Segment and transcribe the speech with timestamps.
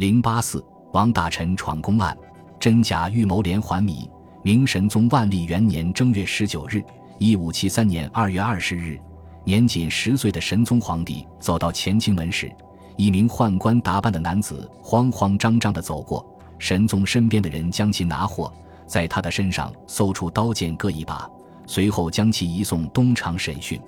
[0.00, 2.16] 零八四，王大臣闯宫案，
[2.58, 4.10] 真假预谋连环谜。
[4.42, 6.82] 明神宗万历元年正月十九日，
[7.18, 8.98] 一五七三年二月二十日，
[9.44, 12.50] 年仅十岁的神宗皇帝走到乾清门时，
[12.96, 16.26] 一名宦官打扮的男子慌慌张张地走过，
[16.58, 18.50] 神宗身边的人将其拿获，
[18.86, 21.30] 在他的身上搜出刀剑各一把，
[21.66, 23.78] 随后将其移送东厂审讯。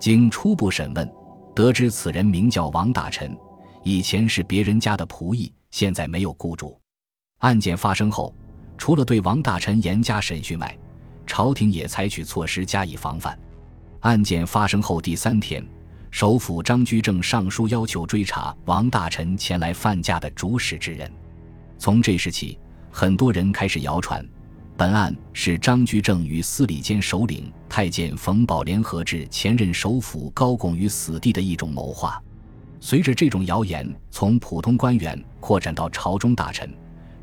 [0.00, 1.08] 经初步审问，
[1.54, 3.38] 得知此人名叫王大臣，
[3.84, 6.80] 以前是别人家的仆役，现在没有雇主。
[7.38, 8.34] 案件发生后。
[8.76, 10.76] 除了对王大臣严加审讯外，
[11.28, 13.38] 朝廷也采取措施加以防范。
[14.00, 15.64] 案件发生后第三天，
[16.10, 21.08] 首辅张居正上书要求追查王大臣前来犯驾的主使之人。
[21.78, 22.58] 从这时起，
[22.90, 24.26] 很多人开始谣传，
[24.76, 32.20] 本案是张居正与司礼监首领太监冯保联合置前任首辅高拱于死地的一种谋划。
[32.80, 36.72] 随着这种谣言从普通官员扩展到朝中大臣。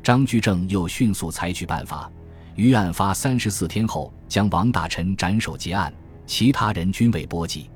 [0.02, 2.10] 张居正又迅速采取办法，
[2.56, 5.94] 于案发三十四天后将王大臣斩首结案，
[6.26, 7.70] 其他人均未波及。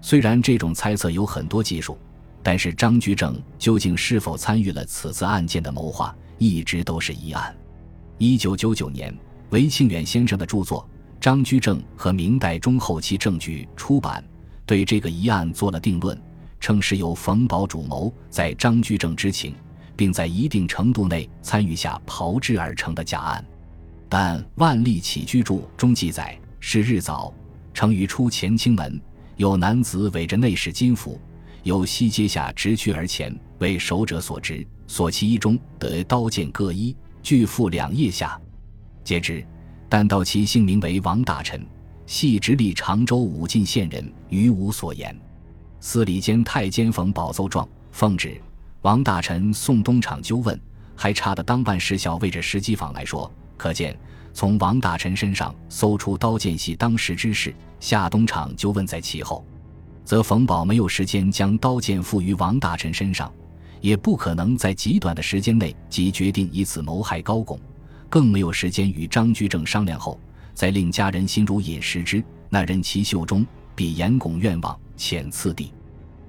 [0.00, 1.98] 虽然这种猜测有很多技术，
[2.44, 7.52] 但是张居正究竟是否参与了此次案件的谋划，一直都是疑案。
[8.18, 9.12] 一九九九年，
[9.50, 10.80] 韦庆远先生的著作
[11.20, 14.22] 《张居正和明代中后期证据》出版，
[14.64, 16.16] 对这个疑案做了定论，
[16.64, 19.54] 称是由冯保主谋，在张居正知情。
[19.96, 23.44] 并在一定程度内参与下炮制而成的假案，
[24.08, 27.32] 但《万历起居注》中记载：是日早，
[27.72, 29.00] 成于出乾清门，
[29.36, 31.20] 有男子围着内侍金府，
[31.62, 38.36] 由西阶下直趋而前，为守者所执，所其衣中得刀剑各一，俱附两腋下。
[39.04, 39.46] 皆知，
[39.88, 41.64] 但道其姓名为王大臣，
[42.04, 45.16] 系直隶常州武进县人，于无所言。
[45.86, 48.40] 司礼监太监冯保奏状，奉旨。
[48.80, 50.58] 王大臣送东厂纠问，
[50.96, 53.94] 还差的当办事小为着石机坊来说，可见
[54.32, 59.44] 从王大臣身上搜出刀剑系当时之事，下东厂纠问在其后，
[60.06, 63.30] 则冯保没有时间将刀剑附于王大臣身上，
[63.82, 67.60] 也不可能在极短的时间内即决定以此谋害高拱，
[68.08, 70.18] 更没有时间与张居正商量后，
[70.54, 75.72] 再令家人心如饮食之，那人其袖中必严拱愿望遣次第，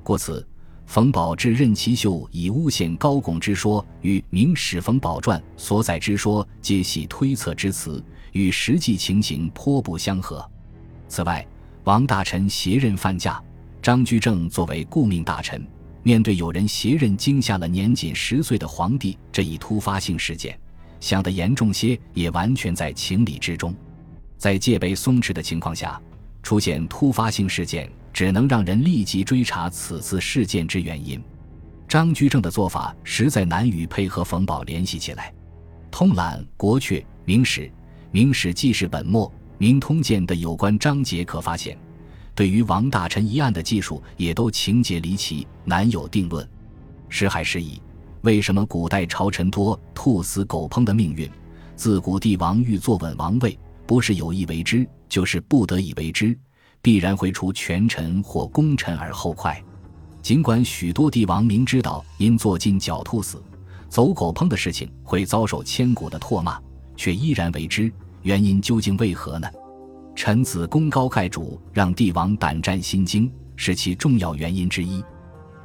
[0.04, 0.46] 故此。
[0.88, 10.48] 冯保至任其秀以诬陷高拱之说，与《明史冯保传》所载之说，皆系推测之词，与实际情形颇不相合。
[11.08, 11.44] 此外，
[11.86, 13.44] 王大臣携任犯驾，
[13.82, 15.68] 张居正作为顾命大臣，
[16.04, 20.56] 面对有人携任惊吓了年仅十岁的皇帝这一突发性事件，
[21.00, 23.74] 想得严重些，也完全在情理之中。
[24.38, 26.00] 在戒备松弛的情况下，
[26.44, 27.90] 出现突发性事件。
[28.16, 31.22] 只能让人立即追查此次事件之原因。
[31.86, 35.34] 张居正的做法实在难与配合冯保联系起来。
[35.92, 36.94] 通览《国阙》
[37.26, 37.62] 《明史》
[38.12, 39.28] 《明史记事本末》
[39.58, 41.78] 《明通鉴》的有关章节，可发现，
[42.34, 46.48] 对于王大臣一案的技术也都情节离奇，难有定论。
[47.10, 47.82] 时海时矣，
[48.22, 51.30] 为什么古代朝臣多兔死狗烹的命运？
[51.76, 56.38] 自古帝王欲坐稳王位，不是有意为之，就是不得已为之。
[56.86, 59.60] 必然会出权臣或功臣而后快。
[60.22, 63.42] 尽管许多帝王明知道因坐进狡兔死、
[63.90, 66.62] 走狗烹的事情会遭受千古的唾骂，
[66.96, 67.92] 却依然为之。
[68.22, 69.50] 原因究竟为何呢？
[70.16, 75.04] 臣子功高盖主，让帝王胆战心惊，是其重要原因之一。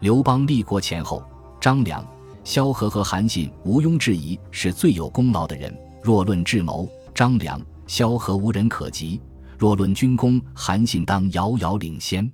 [0.00, 1.22] 刘邦立国前后，
[1.60, 2.02] 张良、
[2.44, 5.70] 萧何和韩信毋庸置疑是最有功劳的人。
[6.02, 9.20] 若论智谋，张良、萧何无人可及。
[9.60, 12.32] 若论军功，韩信当遥遥领先，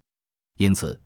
[0.59, 0.97] 因此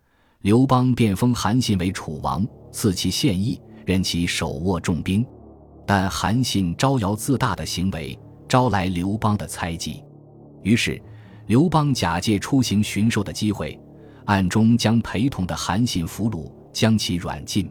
[0.42, 5.24] 刘邦便封韩信为楚王，赐其县邑，任其手握重兵。
[5.86, 10.04] 但韩信招摇自大的行为招来刘邦的猜忌，
[10.62, 11.02] 于是
[11.46, 13.80] 刘邦假借出行巡狩的机会，
[14.26, 17.66] 暗中将陪同的韩信俘虏，将其软禁。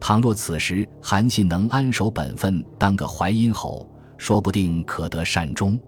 [0.00, 3.88] 倘若此时韩信能安守本分，当个淮阴侯，
[4.18, 5.78] 说不定可得善终。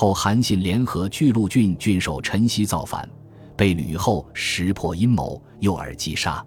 [0.00, 3.10] 后韩信联合巨鹿郡郡守陈豨造反，
[3.56, 6.40] 被吕后识破阴谋，诱而击杀。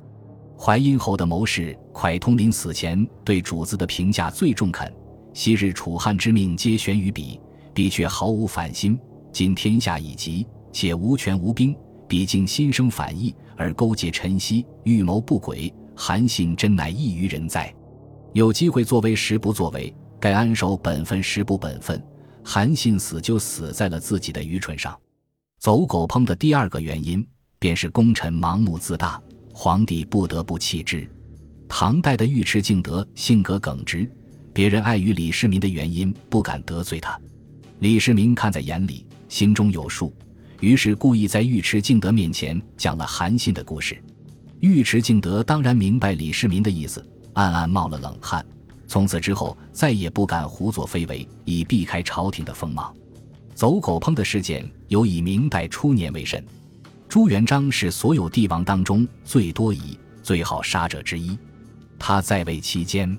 [0.58, 4.90] 淮阴侯的谋士蒯通临死前对主子的评价最中肯：
[5.34, 7.42] 昔日楚汉之命皆悬于彼，
[7.74, 8.98] 彼却毫无反心。
[9.34, 11.76] 今天下已急，且无权无兵，
[12.08, 15.70] 彼竟心生反意，而勾结陈豨，预谋不轨。
[15.94, 17.76] 韩信真乃异于人哉？
[18.32, 22.02] 有机会作为时不作为，该安守本分时不本分。
[22.44, 24.98] 韩信死就死在了自己的愚蠢上。
[25.60, 27.26] 走狗烹的第二个原因，
[27.60, 29.22] 便是功臣盲目自大，
[29.54, 31.08] 皇帝不得不弃之。
[31.68, 34.10] 唐代的尉迟敬德性格耿直，
[34.52, 37.20] 别人碍于李世民的原因不敢得罪他。
[37.80, 40.14] 李世民看在眼里，心中有数，
[40.60, 44.02] 于是故意在尉迟敬德面前讲了韩信的故事。
[44.62, 47.04] 尉迟敬德当然明白李世民的意思，
[47.34, 48.46] 暗暗冒了冷汗。
[48.92, 52.94] 从此之后，再也不敢胡作非为，以避开朝廷的锋芒。
[53.56, 56.46] 走狗烹的事件尤以明代初年为甚。
[57.08, 61.40] 朱元璋是所有帝王当中最多疑、最好杀者之一。
[61.98, 63.18] 他在位期间，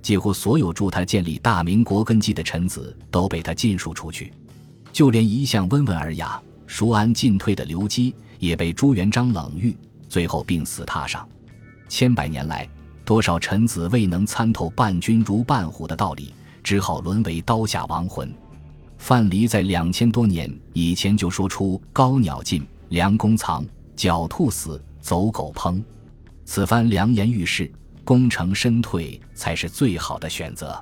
[0.00, 4.32] 几乎所有助他建立大明国根基的臣子都被他尽数除去，
[4.92, 9.76] 就连一向温文尔雅、熟谙进退的刘基也被朱元璋冷遇，
[10.08, 11.28] 最后病死榻上。
[11.88, 12.68] 千百年来。
[13.10, 18.32] 多少臣子未能参透“伴君如伴虎”的道理，只好沦为刀下亡魂。
[18.98, 23.64] 范蠡在两千多年以前就说出“高鸟尽，良弓藏；
[23.96, 25.82] 狡兔死，走狗烹”，
[26.46, 27.68] 此番良言欲示，
[28.04, 30.80] 功成身退才是最好的选择。